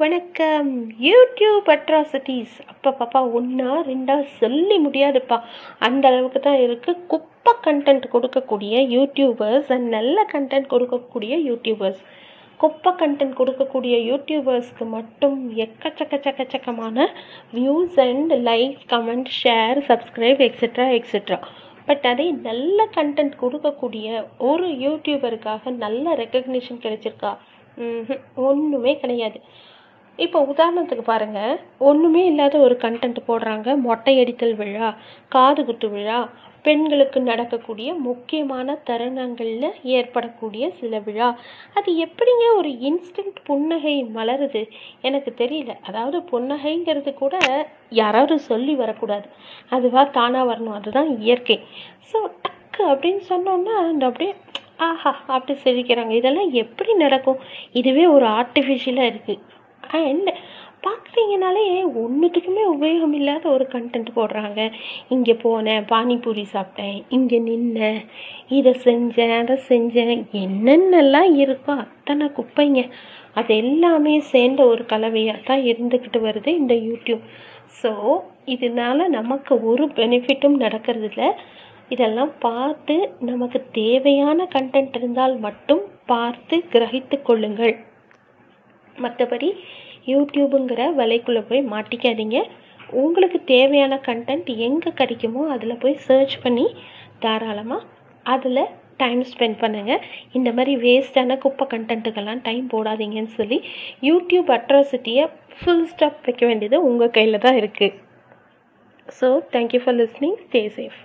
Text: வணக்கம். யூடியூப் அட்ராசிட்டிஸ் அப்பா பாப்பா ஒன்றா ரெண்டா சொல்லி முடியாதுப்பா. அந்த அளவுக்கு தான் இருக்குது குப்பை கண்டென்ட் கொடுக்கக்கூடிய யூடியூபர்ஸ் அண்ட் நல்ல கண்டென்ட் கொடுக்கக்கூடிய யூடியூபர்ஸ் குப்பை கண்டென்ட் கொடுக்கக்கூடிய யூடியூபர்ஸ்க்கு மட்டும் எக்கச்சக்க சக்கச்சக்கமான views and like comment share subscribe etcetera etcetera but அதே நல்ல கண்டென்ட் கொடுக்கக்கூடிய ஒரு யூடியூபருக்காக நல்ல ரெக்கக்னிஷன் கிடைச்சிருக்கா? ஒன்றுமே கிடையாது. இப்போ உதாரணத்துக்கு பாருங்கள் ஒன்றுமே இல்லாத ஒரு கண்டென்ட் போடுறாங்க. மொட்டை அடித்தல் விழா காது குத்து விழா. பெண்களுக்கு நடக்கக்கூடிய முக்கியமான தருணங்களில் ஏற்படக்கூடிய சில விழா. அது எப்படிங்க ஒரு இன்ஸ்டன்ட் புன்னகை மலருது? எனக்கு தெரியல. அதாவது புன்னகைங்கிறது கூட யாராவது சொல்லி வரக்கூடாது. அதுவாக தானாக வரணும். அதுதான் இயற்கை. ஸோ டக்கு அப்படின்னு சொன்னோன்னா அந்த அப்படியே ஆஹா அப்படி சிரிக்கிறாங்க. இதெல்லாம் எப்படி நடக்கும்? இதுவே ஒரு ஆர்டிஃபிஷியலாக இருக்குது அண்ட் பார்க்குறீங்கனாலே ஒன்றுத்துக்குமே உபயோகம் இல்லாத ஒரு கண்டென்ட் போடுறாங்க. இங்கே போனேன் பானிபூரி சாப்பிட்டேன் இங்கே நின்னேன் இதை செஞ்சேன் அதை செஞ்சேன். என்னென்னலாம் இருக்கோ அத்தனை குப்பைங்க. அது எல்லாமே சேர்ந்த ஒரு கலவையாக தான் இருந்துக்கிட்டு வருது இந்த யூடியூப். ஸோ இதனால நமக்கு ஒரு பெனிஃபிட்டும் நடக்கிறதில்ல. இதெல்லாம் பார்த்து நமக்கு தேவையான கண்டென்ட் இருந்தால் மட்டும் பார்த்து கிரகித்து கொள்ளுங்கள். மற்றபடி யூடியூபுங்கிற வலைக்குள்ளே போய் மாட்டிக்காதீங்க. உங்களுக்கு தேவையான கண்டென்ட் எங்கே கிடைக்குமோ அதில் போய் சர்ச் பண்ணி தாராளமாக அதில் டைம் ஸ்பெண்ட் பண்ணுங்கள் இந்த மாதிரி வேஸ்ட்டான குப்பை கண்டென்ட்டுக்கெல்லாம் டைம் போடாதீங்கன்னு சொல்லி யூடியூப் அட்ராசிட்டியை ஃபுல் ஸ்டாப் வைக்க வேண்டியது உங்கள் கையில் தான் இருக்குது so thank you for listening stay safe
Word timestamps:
வணக்கம். 0.00 0.68
யூடியூப் 1.06 1.66
அட்ராசிட்டிஸ் 1.74 2.54
அப்பா 2.72 2.90
பாப்பா 2.98 3.20
ஒன்றா 3.38 3.72
ரெண்டா 3.88 4.14
சொல்லி 4.40 4.76
முடியாதுப்பா. 4.84 5.36
அந்த 5.86 6.04
அளவுக்கு 6.10 6.40
தான் 6.40 6.60
இருக்குது 6.66 7.00
குப்பை 7.12 7.52
கண்டென்ட் 7.66 8.06
கொடுக்கக்கூடிய 8.14 8.74
யூடியூபர்ஸ் 8.94 9.70
அண்ட் 9.76 9.88
நல்ல 9.96 10.24
கண்டென்ட் 10.32 10.68
கொடுக்கக்கூடிய 10.74 11.32
யூடியூபர்ஸ் 11.48 12.00
குப்பை 12.60 12.92
கண்டென்ட் 13.02 13.34
கொடுக்கக்கூடிய 13.40 13.96
யூடியூபர்ஸ்க்கு 14.10 14.86
மட்டும் 14.96 15.36
எக்கச்சக்க 15.64 16.20
சக்கச்சக்கமான 16.26 17.08
views 17.58 17.98
and 18.06 18.34
like 18.50 18.78
comment 18.94 19.32
share 19.40 19.80
subscribe 19.90 20.42
etcetera 20.48 20.86
etcetera 20.98 21.38
but 21.88 22.06
அதே 22.12 22.28
நல்ல 22.48 22.86
கண்டென்ட் 22.98 23.36
கொடுக்கக்கூடிய 23.42 24.08
ஒரு 24.50 24.68
யூடியூபருக்காக 24.86 25.72
நல்ல 25.84 26.14
ரெக்கக்னிஷன் 26.14 26.82
கிடைச்சிருக்கா? 26.86 27.32
ஒன்றுமே 28.48 28.94
கிடையாது. 28.98 29.40
இப்போ 30.18 30.38
உதாரணத்துக்கு 30.52 31.04
பாருங்கள் 31.04 31.52
ஒன்றுமே 31.78 32.22
இல்லாத 32.24 32.58
ஒரு 32.58 32.74
கண்டென்ட் 32.82 33.18
போடுறாங்க. 33.28 33.68
மொட்டை 33.76 34.14
அடித்தல் 34.22 34.56
விழா 34.60 34.88
காது 35.28 35.64
குத்து 35.64 35.88
விழா. 35.88 36.18
பெண்களுக்கு 36.64 37.18
நடக்கக்கூடிய 37.20 37.94
முக்கியமான 37.94 38.74
தருணங்களில் 38.88 39.68
ஏற்படக்கூடிய 39.96 40.64
சில 40.80 40.98
விழா. 40.98 41.28
அது 41.74 41.90
எப்படிங்க 42.06 42.46
ஒரு 42.56 42.70
இன்ஸ்டன்ட் 42.88 43.38
புன்னகை 43.44 43.94
மலருது? 44.16 44.62
எனக்கு 45.00 45.34
தெரியல. 45.38 45.74
அதாவது 45.88 46.18
புன்னகைங்கிறது 46.32 47.14
கூட 47.14 47.34
யாராவது 48.00 48.36
சொல்லி 48.50 48.74
வரக்கூடாது. 48.74 49.26
அதுவாக 49.70 50.06
தானாக 50.18 50.48
வரணும். 50.50 50.76
அதுதான் 50.80 51.10
இயற்கை. 51.20 51.58
ஸோ 52.10 52.20
டக்கு 52.44 52.82
அப்படின்னு 52.92 53.24
சொன்னோன்னா 53.32 53.76
அந்த 53.86 54.04
அப்படியே 54.06 54.34
ஆஹா 54.88 55.14
அப்படி 55.26 55.54
சிரிக்கிறாங்க. 55.64 56.12
இதெல்லாம் 56.20 56.52
எப்படி 56.64 56.92
நடக்கும்? 57.04 57.40
இதுவே 57.72 58.06
ஒரு 58.06 58.26
ஆர்டிஃபிஷியலாக 58.40 59.10
இருக்குது 59.12 59.40
அண்ட் 59.98 60.30
பார்க்குறீங்கனாலே 60.84 61.64
ஒன்றுத்துக்குமே 62.02 62.62
உபயோகம் 62.74 63.14
இல்லாத 63.18 63.44
ஒரு 63.50 63.64
கண்டென்ட் 63.72 64.10
போடுறாங்க. 64.14 64.60
இங்கே 65.08 65.34
போனேன் 65.42 65.86
பானிபூரி 65.92 66.44
சாப்பிட்டேன் 66.52 66.96
இங்கே 67.08 67.38
நின்னேன் 67.38 68.00
இதை 68.58 68.72
செஞ்சேன் 68.86 69.34
அதை 69.40 69.56
செஞ்சேன். 69.68 70.22
என்னென்னலாம் 70.44 71.32
இருக்கோ 71.44 71.74
அத்தனை 71.84 72.28
குப்பைங்க. 72.38 72.82
அது 73.34 73.56
எல்லாமே 73.56 74.14
சேர்ந்த 74.32 74.60
ஒரு 74.64 74.84
கலவையாக 74.86 75.44
தான் 75.44 75.62
இருந்துக்கிட்டு 75.72 76.20
வருது 76.28 76.52
இந்த 76.60 76.74
யூடியூப். 76.88 77.24
ஸோ 77.82 77.92
இதனால 78.46 79.08
நமக்கு 79.08 79.54
ஒரு 79.70 79.84
பெனிஃபிட்டும் 79.98 80.56
நடக்கிறதில்ல. 80.64 81.24
இதெல்லாம் 81.88 82.32
பார்த்து 82.38 82.96
நமக்கு 83.30 83.58
தேவையான 83.72 84.48
கண்டென்ட் 84.56 84.96
இருந்தால் 84.96 85.36
மட்டும் 85.38 85.84
பார்த்து 86.06 86.56
கிரகித்து 86.72 87.16
கொள்ளுங்கள். 87.22 87.74
மற்றபடி 89.00 89.48
யூடியூபுங்கிற 90.06 90.82
வலைக்குள்ளே 90.96 91.42
போய் 91.48 91.70
மாட்டிக்காதீங்க. 91.72 92.38
உங்களுக்கு 93.00 93.38
தேவையான 93.44 93.94
கண்டென்ட் 94.06 94.50
எங்கே 94.66 94.90
கிடைக்குமோ 94.92 95.42
அதில் 95.48 95.80
போய் 95.82 96.02
சர்ச் 96.06 96.36
பண்ணி 96.42 96.66
தாராளமாக 97.20 97.88
அதில் 98.26 98.62
டைம் 98.98 99.20
ஸ்பெண்ட் 99.30 99.58
பண்ணுங்கள் 99.60 100.02
இந்த 100.32 100.48
மாதிரி 100.52 100.72
வேஸ்ட்டான 100.76 101.36
குப்பை 101.38 101.66
கண்டென்ட்டுக்கெல்லாம் 101.66 102.42
டைம் 102.42 102.66
போடாதீங்கன்னு 102.68 103.32
சொல்லி 103.36 103.58
யூடியூப் 104.02 104.50
அட்ராசிட்டியை 104.56 105.24
ஃபுல் 105.58 105.86
ஸ்டாப் 105.86 106.24
வைக்க 106.24 106.42
வேண்டியது 106.46 106.78
உங்கள் 106.82 107.14
கையில் 107.16 107.44
தான் 107.46 107.58
இருக்குது 107.60 107.96
so 109.08 109.28
thank you 109.54 109.80
for 109.84 109.96
listening 109.96 110.38
stay 110.44 110.62
safe 110.76 110.98